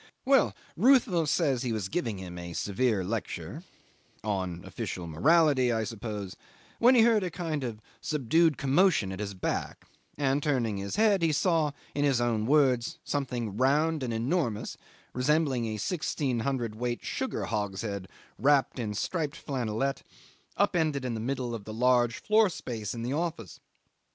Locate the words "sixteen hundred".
15.77-16.73